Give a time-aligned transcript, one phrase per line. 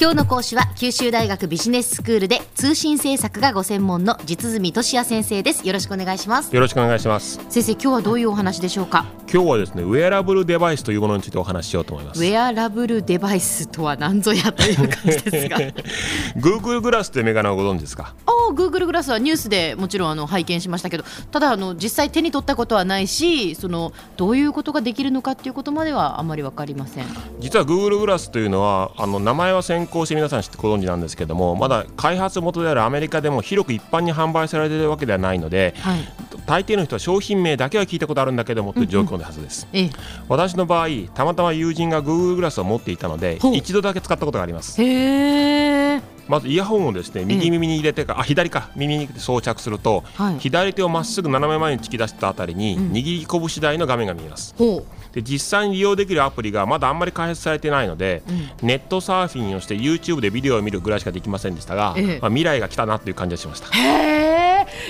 [0.00, 5.66] 今日の講師は九州大学ビジネススクールで通信政策がご専門の実住俊也先生です。
[5.66, 6.54] よろしくお願いします。
[6.54, 7.40] よろしくお願いします。
[7.48, 9.06] 先生今日はどういうお話でしょうか？
[9.30, 12.20] 今日はですねウェアラブルデバイスというものについてお話ししようと思います。
[12.20, 15.58] ウェアラブルデバイスとは何ぞやという感じですが。
[16.40, 18.14] Google グラスというメガネをご存知ですか？
[18.24, 27.04] ああ Google グラスはニュースでもちろんあの拝見しましたけどただあの実際手に取ったことはないしそのどういうことができるのかっていうことまではあまり分かりません。
[27.38, 36.08] 実は Google グラスというのはあの名前は先行して皆さん知ってご存知なんですけどもまだ開発元であるアメリカでも広く一般に販売されているわけではないので、はい、
[36.48, 39.90] 大抵の人は商品名だけは聞いたことあるんだけどもという状況のはずです、うんうん、
[40.28, 44.80] 私の場合たまたま友人が Google グラスを持っていたので一度だけ使ったことがあります。
[46.28, 54.54] まずイヤホンをですね右耳に入れてか、あ左か耳に装着すると、はい、左手をまっすぐ斜め前に突き出したあたりに、握り拳台の画面が見えます。
[55.12, 63.68] で実際に利用できるアプリがまだあんまり開発されてないので、うん、ネットサーフィンをして YouTube でビデオを見るぐらいしかできませんでしたが、ええ、まあ、未来が来たなという感じがしました。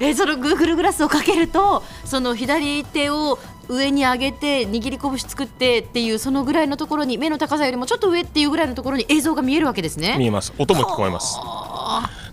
[0.00, 10.16] えそのグーグルグラスをかけるとその左手を上に上げて握り拳作ってっていうそのぐらいのところに目の高さよりもちょっと上っていうぐらいのところに映像が見えるわけですね。
[10.18, 10.52] 見えます。
[10.58, 11.38] 音も聞こえます。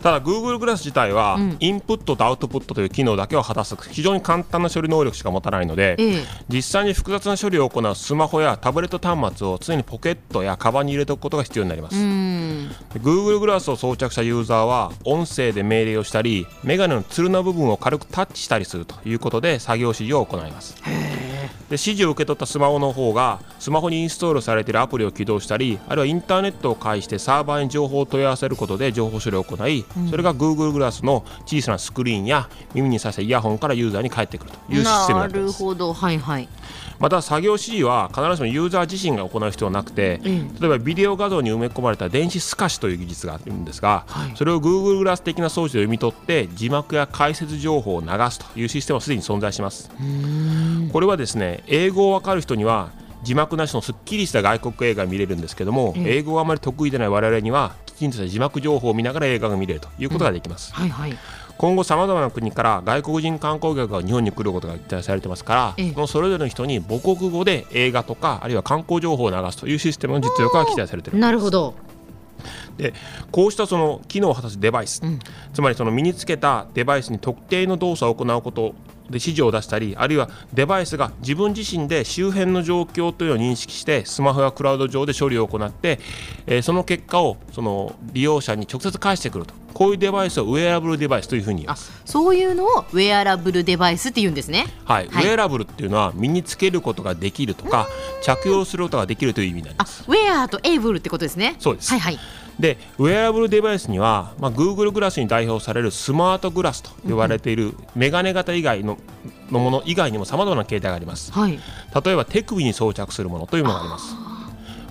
[0.02, 3.76] ただ Google グラス自体は、インプットとアウトプットという機能だけを果たす。
[3.90, 11.96] 非常に簡単な処理能力しか持たないので、ええ、実際に複雑な処理を行うスマホやタブレット端末を常にポケットやカバンに入れておくことが必要になります。
[11.96, 20.76] Google グラスを装着したユーザーは音声で命令をしたりメガネのつるの部分を軽くタッチしたりするということで作業指示を行います
[21.72, 35.64] で指示を受け取ったスマホの方がスマホにインストールされているアプリを起動したりあるいはインターネットを介してサーバーに情報を問い合わせることで情報処理を行い、うん、それが Google グラスの小さなスクリーンや耳にさしたイヤホンからユーザーに返ってくるというシステムになっています。
[35.64, 36.50] なるほど、はいはい。
[37.02, 49.90] また作業指示は必ずしもユーザー自身が行う必要はなくて、うん、例えばビデオ画像に埋め込まれた電子透かしという技術があるんですが、はい、それを Google グラス的な装置で読み取って字幕や解説情報を流すというシステムはすでに存在します。
[50.92, 52.92] これはですね英語を分かる人には
[53.24, 60.74] 字幕なしのすっきりした外国映画が見れるんですけども、英語があまり得意でない我々にはきちんとした字幕情報を見ながら映画が見れるということができます。
[60.76, 61.18] うんはいはい。
[61.58, 71.76] 今後さまざまな国から外国人観光客が日本に来ることが期待されてますから、もうそれぞれの人に母国語で映画とかあるいは観光情報を流すというシステムの実力が期待されているなるほど。
[72.78, 72.96] で
[73.32, 75.20] こうしたその機能を果たすデバイス、うん、
[75.54, 78.74] つまりその身につけたデバイスに特定の動作を行うこと
[79.12, 86.00] で指示を出したりあるいはデバイスが自分自身で周辺の状況というのを認識してスマホやクラウド上で処理を行って、
[86.48, 89.54] えー、その結果をその利用者に直接返してくると。
[89.74, 91.92] こういうデバイスをウェアラブルデバイスというふうに言います。
[92.06, 94.68] そういうのをウェアラブルデバイスって言うんですね。
[94.86, 97.88] はい、はい、ウェアラブルっていうのは身につけることができるとか
[98.22, 100.04] 着用することができるという意味になります。
[100.08, 101.56] ウェアとエイブルってことですね。
[101.60, 101.90] そうです。
[101.90, 102.20] はいはい
[102.60, 108.98] でウェアラブルデバイスには、まあ、Google グラスに代表されるスマートグラスと呼ばれているメガネ型以外の
[109.50, 111.60] のもの以外にもさまざまな形態があります、はい、
[112.06, 114.16] 例えば手首に装着するものというものがあります。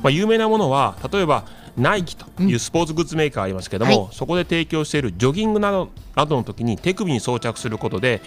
[0.03, 1.44] まあ、有名なものは例えば
[1.76, 8.22] ナイキというスポーツグッズメーカーがありますけども、うんはい、そこで提供しているジョギングなどなどの時に手首に装着することで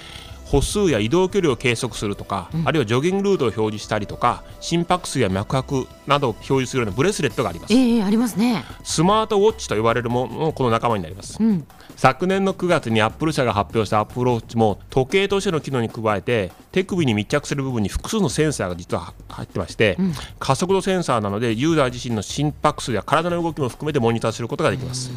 [0.53, 8.63] 歩数や移動距離を計測するとか、うん、あるいはジョギングルートを表示したりとか心拍数や脈拍などを表示するようなブレスレットがあります、えー、ありますね。
[8.83, 11.65] スマートウォッチと呼ばれるものもこの仲間になります、うん、
[11.95, 25.09] 昨年の9月にアップル社が発表したアップルウォッチも時計としての機能に加えて手首に密着する部分に複数のセンサーが実は入ってまして、うん、加速度センサーなのでユーザー自身の心拍数や体の動きも含めてモニターすることができます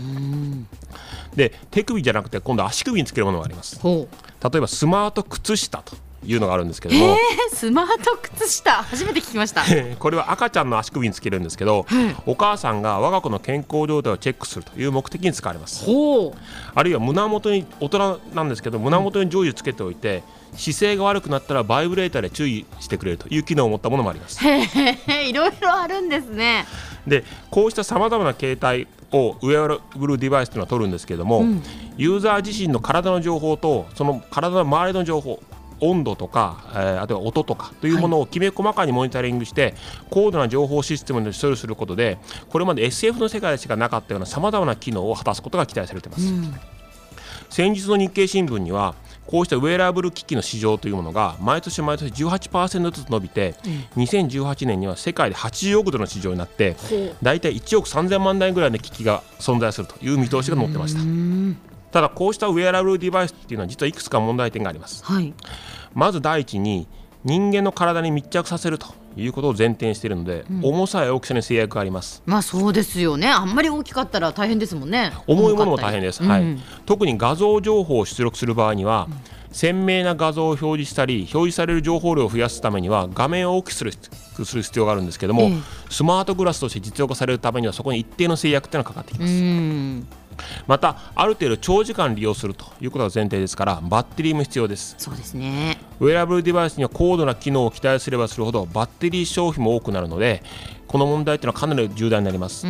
[1.37, 3.81] で手首じゃなくて今度足首につけるものがあります。
[3.85, 4.09] 例
[4.57, 7.17] えばスマート靴下というのがあるんですけども、
[7.53, 8.83] スマート靴下。
[8.83, 9.63] 初めて聞きました。
[9.99, 11.87] これは赤ちゃんの足首につけるんですけど、
[12.27, 15.85] お母さんが我が子の健康状態をチェックするという目的に使われます。
[16.75, 20.23] あるいは胸元に大人なんですけど胸元に常時つけておいて、
[20.57, 24.41] 姿勢が悪くなったらバイブレーターで注意してくれるという機能を持ったものもあります。
[24.45, 26.67] いろいろあるんですね。
[27.07, 31.63] でこうしたさまざまな形態をウェアラブルデバイスというのは取るんですけれども、うん、
[31.97, 35.41] ユーザー自身の体の情報とその体の周りの情報
[35.81, 39.75] 温度とか、えー、あとは音とかというものをきめ細かにモニタリングして、
[40.11, 42.19] 高度な情報システムで処理することで
[42.49, 46.27] これまで SF の世界でしかなかったようなさまざまな機能を果たすことが期待されています。
[46.27, 46.55] うん、
[47.51, 48.95] 先日の日経新聞には
[49.27, 53.55] こうしたウェアラブル機器の市場というものが毎年毎年18%ずつ伸びて、
[53.97, 56.77] うん、2018年には世界で80億ドルの市場になって
[57.23, 61.01] 大体1億3000万台ぐらいの機器が存在するという見通しが載ってました。
[61.97, 65.33] ただこうしたウェアラブルデバイスっていうのは実はいくつか問題点があります、はい、
[65.95, 66.87] まず第一に
[67.25, 72.23] 人間の体に密着させるということを前提にしているので、うん、重さや大きさに制約があります。
[72.27, 73.31] まあそうですよね。
[73.31, 75.11] あんまり大きかったら大変ですもんね。
[75.27, 79.17] 重いものも大変です、はい、うん、特に画像情報を出力する場合には、うん。
[79.53, 83.93] 鮮明な画像を表示したり表示される情報量を増やすためには画面を大きくする
[84.45, 85.51] する必要があるんですけども、
[85.89, 90.26] スマートグラスとして実用化されるためにはそこに一定の制約っていうのがかかってきます。
[90.67, 94.95] またある程度長時間利用するということが前提ですからバッテリーも必要です。
[94.99, 95.79] そうですね。
[96.01, 100.43] ウェアブルデバイスには高度な機能を期待すればするほどバッテリー消費も多くなるので
[100.87, 102.67] この問題というのはかなり重大になります、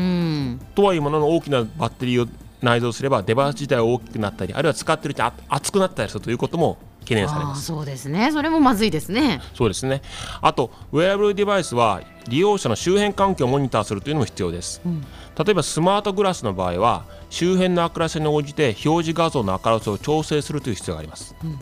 [0.75, 2.29] とはいものの大きなバッテリーを
[2.63, 7.65] 内蔵すればデバイス自体が大きくなったりあるいは使ってるうちに熱くなったりするということも懸念されます。
[7.65, 8.31] そうですね。
[8.33, 9.41] それもまずいですね。
[9.55, 10.03] そうですね。
[10.43, 21.59] あとウェアブルデバイスは利用者の周辺環境をモニターするというのも必要です、うん、例えばスマートグラスの場合は周辺の明るさに応じて表示画像の明るさを調整するという必要があります、うん、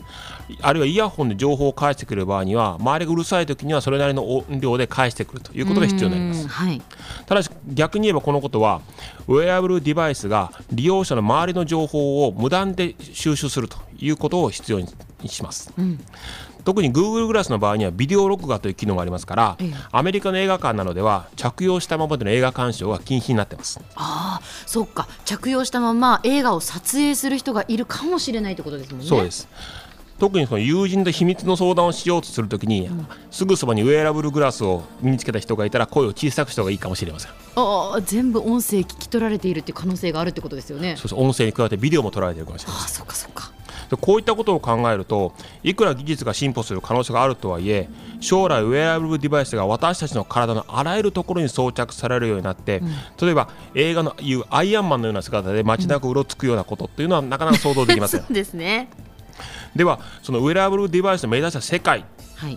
[0.61, 6.81] あるいはイヤホンで情報を返してくる場合には周りがうるさい時にはそれなりの音量で返してくるということが必要になります、はい、
[7.25, 8.81] ただし逆に言えばこのことは
[9.27, 14.87] ウェアブルデバイスが利用者の周りの情報を無断で収集するということを必要に
[15.29, 15.99] します、うん、
[16.63, 19.57] 特に Google グラスの場合にはビデオ録画という機能がありますから、
[19.91, 23.79] アメリカの映画館などでは着用したままでの映画鑑賞が禁止になってます。
[23.95, 25.07] ああそっか。
[25.25, 29.07] 着用したまま映画を撮影する人がいるかもしれないってことですもんね。
[29.07, 29.47] そうです。
[30.17, 37.31] 特にその友人と秘密の相談をしようとするときに、うん、すぐそばにウェアラブルグラスを身につけた人がいたら声を小さくした方がいいかもしれません。
[37.31, 40.95] ああ全部音声聞き取られているっていう可能性があるってことですよね。
[40.97, 42.85] そうそう音声に加えてビデオも取られているかもしれません。
[42.85, 43.51] あそっかそっか
[43.99, 45.33] こういったことを考えると
[45.63, 47.89] いくら技術が進歩する可能性があるとはいえ
[48.19, 52.87] 将来ウェアラブルデバイスが私たちの体のあらゆるところに装着されるようになって、うん、
[53.21, 58.21] 例えば映画のいうアイアンマンのような姿で街中うろつくようなことっていうのはなかなか想像できません。
[58.25, 58.89] そうですね。
[59.75, 62.05] ではそのウェアラブルデバイスの目指した世界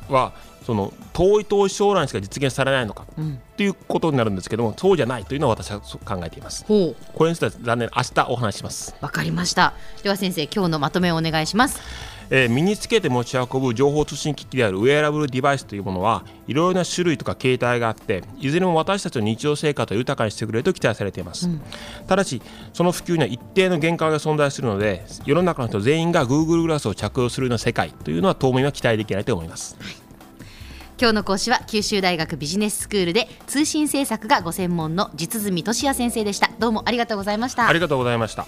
[0.09, 0.33] は、はい
[0.69, 6.67] その遠い遠い将来にしか実現されないのか、うん、っていうことになるんですけどもそうじゃないというのは私は考えています。
[6.67, 6.95] こ
[7.25, 8.95] れについては残念明日お話します。
[9.01, 9.73] わかりました。
[10.03, 11.81] では先生今日のまとめをお願いします。
[12.31, 21.63] えー、身につけて持ち運ぶ情報通信機器であるウェアラブルデバイスというものはいろいろな種類とか形態があっていずれも私たちの日常生活を豊かにしてくれると期待されています、うん、
[22.07, 22.43] ただし
[22.75, 30.08] その普及には一定の限界が存在するので世の中の人全員が Google グラスを着用するような世界というのは当面は期待できないと思います、はい
[31.01, 36.51] 今日の講師は九州大学ビジネススクールで通信政策がご専門の実住俊也先生でした。
[36.59, 37.69] どうもありがとうございました。
[37.69, 38.47] ありがとうございました。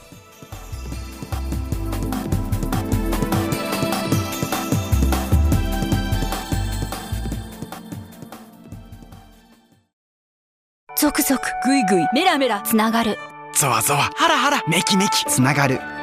[10.99, 13.17] 続々ぐいぐいメラメラつながる。
[13.55, 15.81] ゾワゾワハラハラメキメキつながる